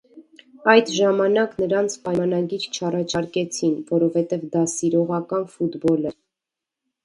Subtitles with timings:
[0.71, 6.21] Այդ ժամանակ նրանց պայմանագիր չառաջարկեցին, որովհետև դա սիրողական ֆուտբոլ էր։